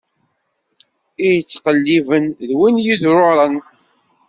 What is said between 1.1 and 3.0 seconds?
I yettqelliben, d win